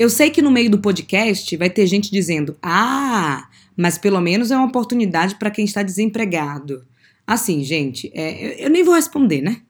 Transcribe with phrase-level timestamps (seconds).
[0.00, 4.50] Eu sei que no meio do podcast vai ter gente dizendo: ah, mas pelo menos
[4.50, 6.86] é uma oportunidade para quem está desempregado.
[7.26, 9.60] Assim, gente, é, eu nem vou responder, né?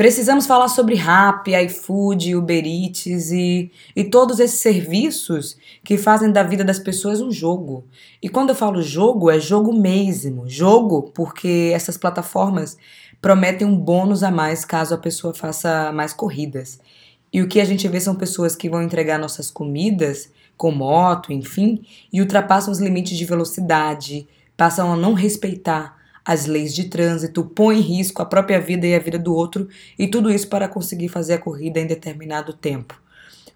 [0.00, 6.42] Precisamos falar sobre Rap, iFood, Uber Eats e, e todos esses serviços que fazem da
[6.42, 7.84] vida das pessoas um jogo.
[8.22, 10.48] E quando eu falo jogo, é jogo mesmo.
[10.48, 12.78] Jogo porque essas plataformas
[13.20, 16.80] prometem um bônus a mais caso a pessoa faça mais corridas.
[17.30, 21.30] E o que a gente vê são pessoas que vão entregar nossas comidas, com moto,
[21.30, 24.26] enfim, e ultrapassam os limites de velocidade,
[24.56, 25.99] passam a não respeitar
[26.30, 29.68] as leis de trânsito, põe em risco a própria vida e a vida do outro,
[29.98, 32.94] e tudo isso para conseguir fazer a corrida em determinado tempo.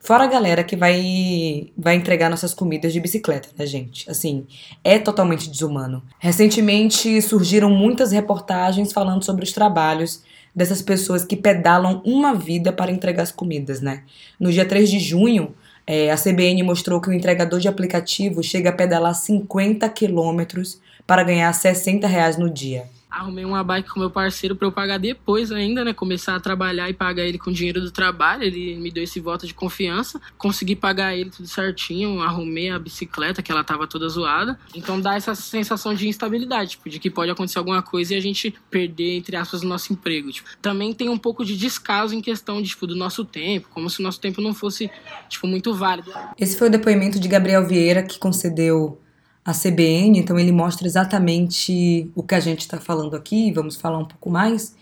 [0.00, 4.10] Fora a galera que vai vai entregar nossas comidas de bicicleta, né, gente?
[4.10, 4.44] Assim,
[4.82, 6.02] é totalmente desumano.
[6.18, 12.90] Recentemente surgiram muitas reportagens falando sobre os trabalhos dessas pessoas que pedalam uma vida para
[12.90, 14.02] entregar as comidas, né?
[14.38, 15.54] No dia 3 de junho,
[15.86, 21.22] é, a CBN mostrou que o entregador de aplicativo chega a pedalar 50 quilômetros para
[21.22, 22.88] ganhar 60 reais no dia.
[23.14, 25.92] Arrumei uma bike com meu parceiro para eu pagar depois ainda, né?
[25.92, 28.42] Começar a trabalhar e pagar ele com o dinheiro do trabalho.
[28.42, 30.20] Ele me deu esse voto de confiança.
[30.36, 32.20] Consegui pagar ele tudo certinho.
[32.20, 34.58] Arrumei a bicicleta, que ela tava toda zoada.
[34.74, 38.20] Então dá essa sensação de instabilidade, tipo, de que pode acontecer alguma coisa e a
[38.20, 40.32] gente perder, entre aspas, o nosso emprego.
[40.32, 40.48] Tipo.
[40.60, 44.00] Também tem um pouco de descaso em questão de, tipo, do nosso tempo, como se
[44.00, 44.90] o nosso tempo não fosse,
[45.28, 46.10] tipo, muito válido.
[46.36, 49.00] Esse foi o depoimento de Gabriel Vieira, que concedeu
[49.44, 53.98] a CBN, então ele mostra exatamente o que a gente está falando aqui, vamos falar
[53.98, 54.74] um pouco mais.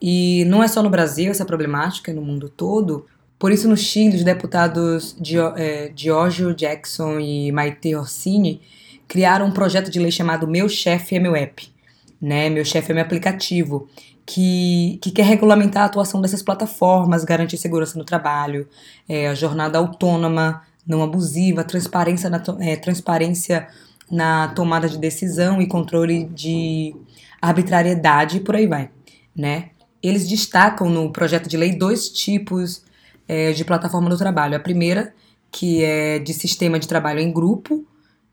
[0.00, 3.06] E não é só no Brasil essa problemática, é no mundo todo.
[3.38, 5.16] Por isso, no Chile, os deputados
[5.56, 8.60] é, Giorgio Jackson e Maite Orsini
[9.08, 11.68] criaram um projeto de lei chamado Meu Chefe é Meu App,
[12.20, 12.48] né?
[12.48, 13.88] Meu Chefe é Meu Aplicativo,
[14.24, 18.68] que, que quer regulamentar a atuação dessas plataformas, garantir segurança no trabalho,
[19.08, 23.68] é, a jornada autônoma, não abusiva, transparência, na, é, transparência
[24.10, 26.94] na tomada de decisão e controle de
[27.40, 28.90] arbitrariedade e por aí vai,
[29.34, 29.70] né?
[30.02, 32.84] Eles destacam no projeto de lei dois tipos
[33.26, 34.56] é, de plataforma do trabalho.
[34.56, 35.14] A primeira,
[35.50, 37.84] que é de sistema de trabalho em grupo,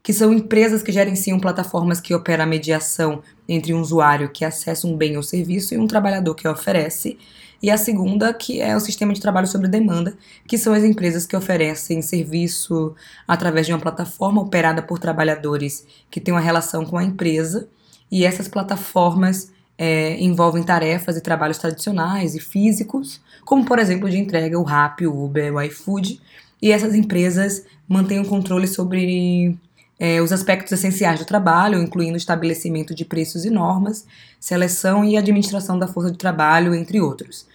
[0.04, 4.86] que são empresas que gerenciam plataformas que operam a mediação entre um usuário que acessa
[4.86, 7.18] um bem ou serviço e um trabalhador que oferece
[7.64, 11.26] e a segunda, que é o sistema de trabalho sobre demanda, que são as empresas
[11.26, 12.94] que oferecem serviço
[13.26, 17.70] através de uma plataforma operada por trabalhadores que têm uma relação com a empresa,
[18.12, 24.18] e essas plataformas é, envolvem tarefas e trabalhos tradicionais e físicos, como por exemplo de
[24.18, 26.20] entrega, o Rappi, o Uber, o iFood,
[26.62, 29.58] e essas empresas mantêm o controle sobre
[30.00, 34.06] é, os aspectos essenciais do trabalho, incluindo estabelecimento de preços e normas,
[34.40, 37.46] seleção e administração da força de trabalho, entre outros.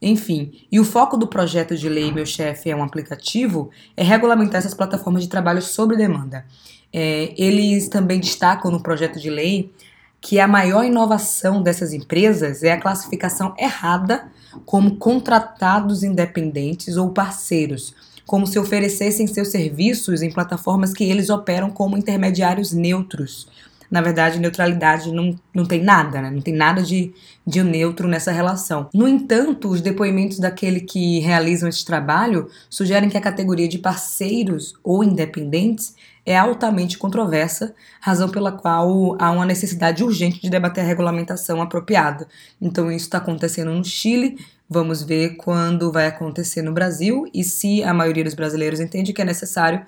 [0.00, 4.58] Enfim, e o foco do projeto de lei Meu Chefe é um aplicativo é regulamentar
[4.58, 6.46] essas plataformas de trabalho sob demanda.
[6.92, 9.72] É, eles também destacam no projeto de lei
[10.20, 14.30] que a maior inovação dessas empresas é a classificação errada
[14.64, 17.94] como contratados independentes ou parceiros,
[18.28, 23.48] como se oferecessem seus serviços em plataformas que eles operam como intermediários neutros,
[23.90, 26.30] na verdade, neutralidade não, não tem nada, né?
[26.30, 27.12] Não tem nada de,
[27.46, 28.88] de neutro nessa relação.
[28.92, 34.74] No entanto, os depoimentos daquele que realizam esse trabalho sugerem que a categoria de parceiros
[34.84, 35.94] ou independentes
[36.26, 42.28] é altamente controversa, razão pela qual há uma necessidade urgente de debater a regulamentação apropriada.
[42.60, 44.36] Então, isso está acontecendo no Chile,
[44.68, 49.22] vamos ver quando vai acontecer no Brasil e se a maioria dos brasileiros entende que
[49.22, 49.80] é necessário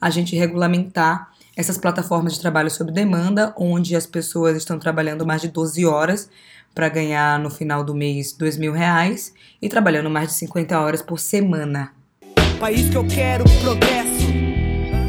[0.00, 5.40] a gente regulamentar essas plataformas de trabalho sob demanda, onde as pessoas estão trabalhando mais
[5.42, 6.30] de 12 horas
[6.72, 11.02] para ganhar no final do mês dois mil reais e trabalhando mais de 50 horas
[11.02, 11.92] por semana.
[12.60, 14.28] País que eu quero progresso.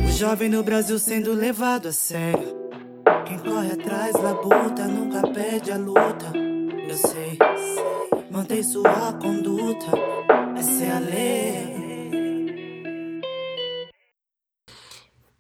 [0.08, 2.58] O jovem no Brasil sendo levado a sério.
[3.28, 6.34] Quem corre atrás labuta, nunca perde a luta.
[6.36, 7.38] Eu sei,
[8.32, 9.92] mantém sua conduta.
[10.58, 11.79] Essa é a lei.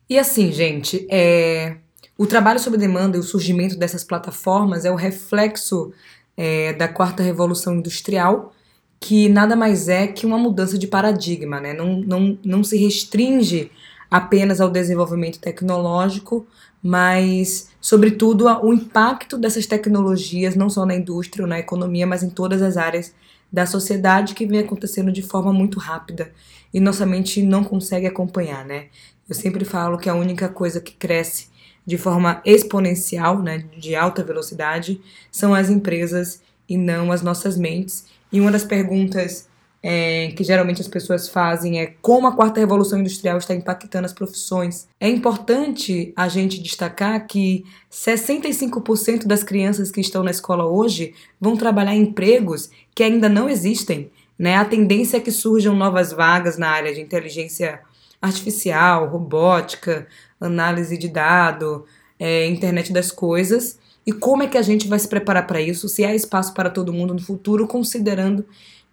[0.10, 1.78] E assim, gente, é...
[2.18, 5.94] o trabalho sob demanda e o surgimento dessas plataformas é o reflexo
[6.36, 8.54] é, da quarta revolução industrial,
[9.00, 11.74] que nada mais é que uma mudança de paradigma, né?
[11.74, 13.72] Não, não, não se restringe
[14.10, 16.48] apenas ao desenvolvimento tecnológico,
[16.82, 22.30] mas, sobretudo, o impacto dessas tecnologias, não só na indústria ou na economia, mas em
[22.30, 23.14] todas as áreas
[23.52, 26.32] da sociedade que vem acontecendo de forma muito rápida
[26.74, 28.88] e nossa mente não consegue acompanhar, né?
[29.28, 31.48] Eu sempre falo que a única coisa que cresce
[31.86, 35.02] de forma exponencial, né, de alta velocidade,
[35.32, 38.06] são as empresas e não as nossas mentes.
[38.32, 39.50] E uma das perguntas
[39.82, 44.14] é, que geralmente as pessoas fazem é como a quarta revolução industrial está impactando as
[44.14, 44.88] profissões.
[45.00, 51.56] É importante a gente destacar que 65% das crianças que estão na escola hoje vão
[51.56, 54.12] trabalhar em empregos que ainda não existem.
[54.40, 54.56] Né?
[54.56, 57.82] A tendência é que surjam novas vagas na área de inteligência
[58.22, 60.08] artificial, robótica,
[60.40, 61.86] análise de dado,
[62.18, 63.78] é, internet das coisas.
[64.08, 66.70] E como é que a gente vai se preparar para isso, se há espaço para
[66.70, 68.46] todo mundo no futuro, considerando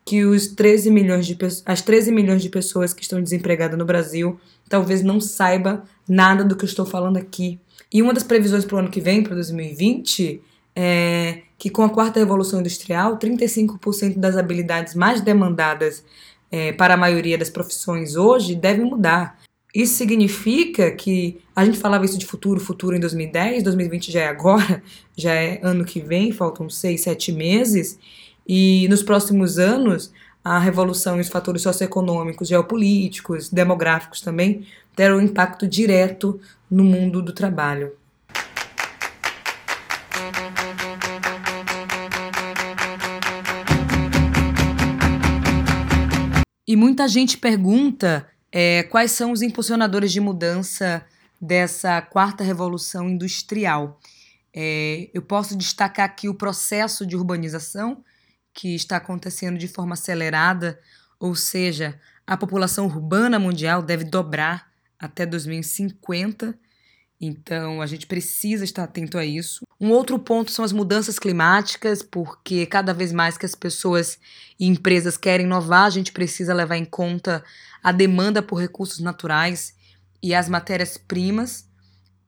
[0.05, 4.39] que os 13 milhões de, as 13 milhões de pessoas que estão desempregadas no Brasil
[4.69, 7.59] talvez não saiba nada do que eu estou falando aqui.
[7.93, 10.41] E uma das previsões para o ano que vem, para 2020,
[10.77, 16.05] é que com a quarta revolução industrial, 35% das habilidades mais demandadas
[16.51, 19.39] é, para a maioria das profissões hoje devem mudar.
[19.75, 24.29] Isso significa que a gente falava isso de futuro, futuro em 2010, 2020 já é
[24.29, 24.83] agora,
[25.17, 27.99] já é ano que vem, faltam seis, sete meses.
[28.47, 30.13] E nos próximos anos,
[30.45, 36.39] a revolução e os fatores socioeconômicos, geopolíticos, demográficos também terão um impacto direto
[36.71, 37.93] no mundo do trabalho.
[46.67, 51.05] E muita gente pergunta é, quais são os impulsionadores de mudança
[51.41, 54.01] dessa quarta revolução industrial.
[54.53, 58.03] É, eu posso destacar aqui o processo de urbanização,
[58.53, 60.81] que está acontecendo de forma acelerada,
[61.21, 64.69] ou seja, a população urbana mundial deve dobrar
[64.99, 66.59] até 2050.
[67.21, 69.67] Então, a gente precisa estar atento a isso.
[69.81, 74.19] Um outro ponto são as mudanças climáticas, porque cada vez mais que as pessoas
[74.61, 77.43] e empresas querem inovar, a gente precisa levar em conta
[77.83, 79.75] a demanda por recursos naturais
[80.23, 81.67] e as matérias-primas.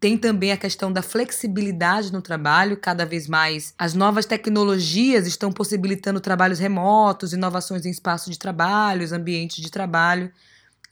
[0.00, 5.50] Tem também a questão da flexibilidade no trabalho, cada vez mais as novas tecnologias estão
[5.50, 10.30] possibilitando trabalhos remotos, inovações em espaço de trabalho, ambientes de trabalho,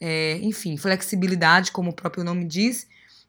[0.01, 2.85] é, enfim, flexibilidade, como o próprio nome diz.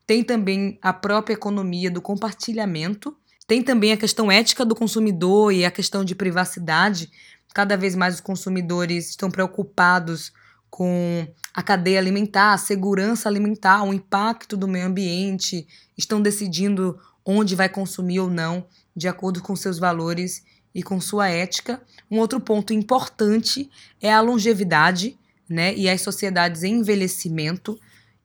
[0.09, 3.15] Tem também a própria economia do compartilhamento,
[3.47, 7.11] tem também a questão ética do consumidor e a questão de privacidade.
[7.53, 10.33] Cada vez mais os consumidores estão preocupados
[10.71, 17.55] com a cadeia alimentar, a segurança alimentar, o impacto do meio ambiente, estão decidindo onde
[17.55, 18.67] vai consumir ou não,
[18.97, 20.43] de acordo com seus valores
[20.75, 21.83] e com sua ética.
[22.11, 23.71] Um outro ponto importante
[24.01, 27.79] é a longevidade, né, e as sociedades em envelhecimento.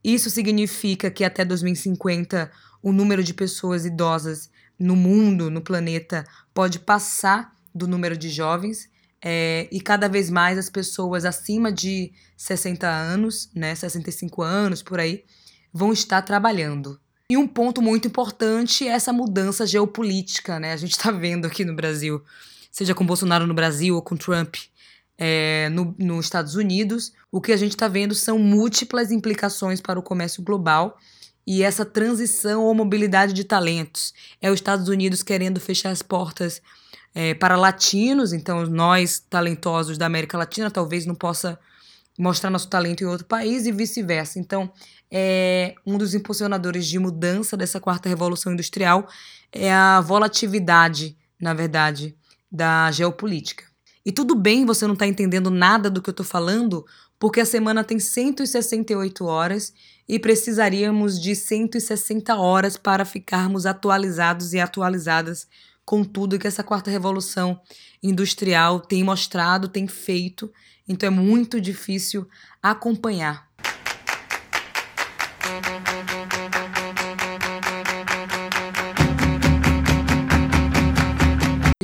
[0.03, 2.51] Isso significa que até 2050
[2.81, 8.89] o número de pessoas idosas no mundo, no planeta, pode passar do número de jovens.
[9.23, 14.99] É, e cada vez mais as pessoas acima de 60 anos, né, 65 anos por
[14.99, 15.23] aí,
[15.71, 16.99] vão estar trabalhando.
[17.29, 20.73] E um ponto muito importante é essa mudança geopolítica, né?
[20.73, 22.21] A gente está vendo aqui no Brasil,
[22.69, 24.55] seja com Bolsonaro no Brasil ou com Trump
[25.25, 29.97] é, no, nos Estados Unidos, o que a gente está vendo são múltiplas implicações para
[29.97, 30.97] o comércio global
[31.47, 34.13] e essa transição ou mobilidade de talentos.
[34.41, 36.61] É os Estados Unidos querendo fechar as portas
[37.15, 41.57] é, para latinos, então nós, talentosos da América Latina, talvez não possa
[42.19, 44.39] mostrar nosso talento em outro país e vice-versa.
[44.39, 44.73] Então,
[45.09, 49.07] é, um dos impulsionadores de mudança dessa quarta revolução industrial
[49.53, 52.13] é a volatilidade, na verdade,
[52.51, 53.72] da geopolítica.
[54.05, 56.85] E tudo bem você não estar tá entendendo nada do que eu estou falando,
[57.17, 59.73] porque a semana tem 168 horas
[60.07, 65.47] e precisaríamos de 160 horas para ficarmos atualizados e atualizadas
[65.85, 67.59] com tudo que essa quarta revolução
[68.01, 70.51] industrial tem mostrado, tem feito.
[70.87, 72.27] Então é muito difícil
[72.61, 73.52] acompanhar.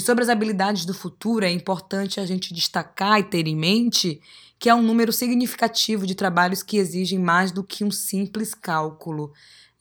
[0.09, 4.19] Sobre as habilidades do futuro, é importante a gente destacar e ter em mente
[4.57, 9.31] que há um número significativo de trabalhos que exigem mais do que um simples cálculo,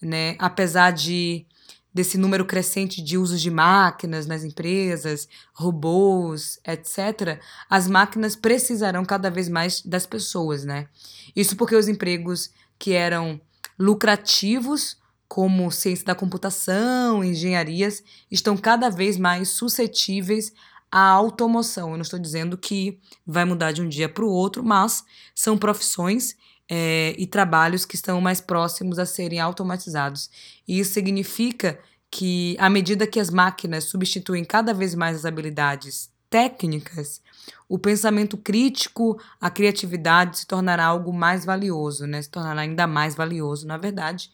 [0.03, 0.37] né?
[0.39, 1.47] Apesar de
[1.95, 9.31] desse número crescente de usos de máquinas nas empresas, robôs, etc., as máquinas precisarão cada
[9.31, 10.89] vez mais das pessoas, né?
[11.35, 13.41] Isso porque os empregos que eram
[13.79, 20.53] lucrativos, como ciência da computação, engenharias, estão cada vez mais suscetíveis
[20.91, 21.91] à automoção.
[21.91, 25.05] Eu não estou dizendo que vai mudar de um dia para o outro, mas
[25.35, 26.35] são profissões
[26.69, 30.31] é, e trabalhos que estão mais próximos a serem automatizados.
[30.67, 31.79] E isso significa
[32.11, 37.21] que, à medida que as máquinas substituem cada vez mais as habilidades técnicas,
[37.69, 42.21] o pensamento crítico, a criatividade se tornará algo mais valioso, né?
[42.21, 44.31] se tornará ainda mais valioso, na verdade.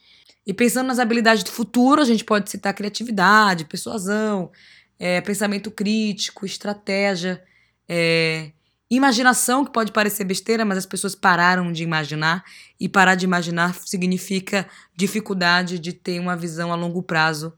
[0.47, 4.51] E pensando nas habilidades do futuro, a gente pode citar criatividade, persuasão,
[4.99, 7.43] é, pensamento crítico, estratégia,
[7.89, 8.53] é,
[8.91, 12.45] imaginação, que pode parecer besteira, mas as pessoas pararam de imaginar.
[12.79, 17.53] E parar de imaginar significa dificuldade de ter uma visão a longo prazo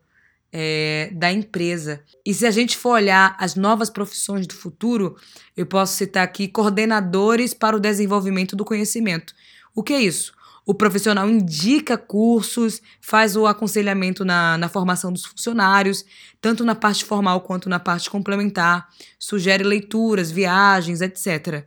[0.52, 2.02] é, da empresa.
[2.25, 5.16] E se a gente for olhar as novas profissões do futuro,
[5.57, 9.35] eu posso citar aqui coordenadores para o desenvolvimento do conhecimento.
[9.75, 10.36] O que é isso?
[10.66, 16.04] O profissional indica cursos, faz o aconselhamento na, na formação dos funcionários,
[16.40, 21.64] tanto na parte formal quanto na parte complementar, sugere leituras, viagens, etc.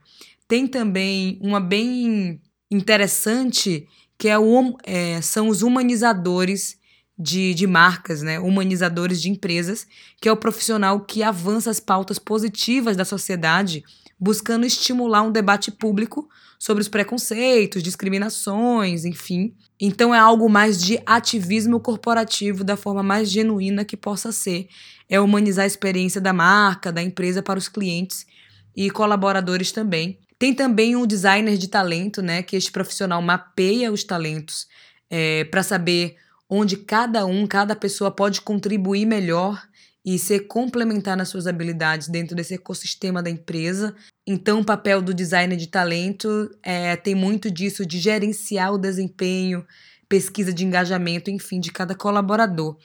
[0.50, 3.88] Tem também uma bem interessante
[4.18, 6.77] que é o, é, são os humanizadores
[7.18, 8.38] de, de marcas, né?
[8.38, 9.88] humanizadores de empresas,
[10.22, 13.84] que é o profissional que avança as pautas positivas da sociedade,
[14.20, 19.56] buscando estimular um debate público sobre os preconceitos, discriminações, enfim.
[19.80, 24.68] Então é algo mais de ativismo corporativo da forma mais genuína que possa ser.
[25.08, 28.26] É humanizar a experiência da marca, da empresa para os clientes
[28.76, 30.20] e colaboradores também.
[30.38, 32.44] Tem também um designer de talento, né?
[32.44, 34.68] Que este profissional mapeia os talentos
[35.10, 36.18] é, para saber
[36.50, 39.62] onde cada um, cada pessoa pode contribuir melhor
[40.06, 43.96] e ser complementar nas suas habilidades dentro desse ecossistema da empresa.
[44.25, 49.65] Então, o papel do designer de talento é, tem muito disso de gerenciar o desempenho,
[50.08, 52.77] pesquisa de engajamento, enfim, de cada colaborador.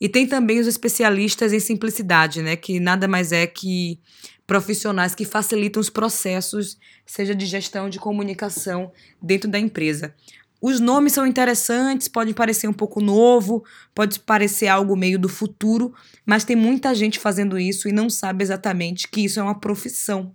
[0.00, 4.00] E tem também os especialistas em simplicidade, né, que nada mais é que
[4.46, 10.14] profissionais que facilitam os processos, seja de gestão, de comunicação dentro da empresa.
[10.60, 15.94] Os nomes são interessantes, pode parecer um pouco novo, pode parecer algo meio do futuro,
[16.26, 20.34] mas tem muita gente fazendo isso e não sabe exatamente que isso é uma profissão.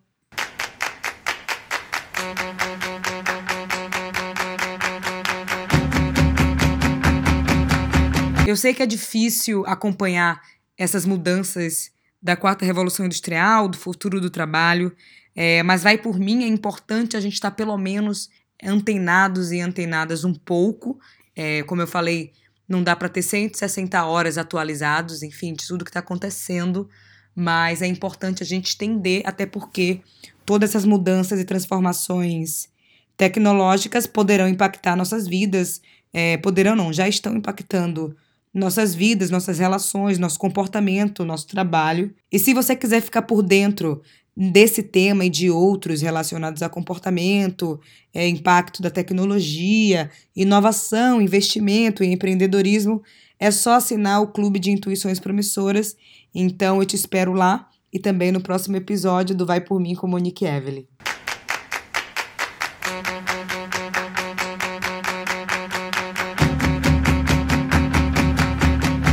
[8.47, 10.41] Eu sei que é difícil acompanhar
[10.77, 14.95] essas mudanças da quarta revolução industrial, do futuro do trabalho,
[15.35, 18.29] é, mas vai por mim, é importante a gente estar pelo menos
[18.61, 20.99] antenados e antenadas um pouco.
[21.35, 22.31] É, como eu falei,
[22.67, 26.89] não dá para ter 160 horas atualizados, enfim, de tudo que está acontecendo,
[27.35, 30.01] mas é importante a gente entender, até porque
[30.45, 32.69] todas essas mudanças e transformações
[33.17, 35.81] tecnológicas poderão impactar nossas vidas,
[36.11, 38.15] é, poderão não, já estão impactando
[38.53, 42.13] nossas vidas, nossas relações, nosso comportamento, nosso trabalho.
[42.31, 44.01] E se você quiser ficar por dentro
[44.35, 47.79] desse tema e de outros relacionados a comportamento,
[48.13, 53.01] é, impacto da tecnologia, inovação, investimento e empreendedorismo,
[53.39, 55.95] é só assinar o Clube de Intuições Promissoras.
[56.33, 60.07] Então eu te espero lá e também no próximo episódio do Vai Por Mim com
[60.07, 60.85] Monique Evelyn.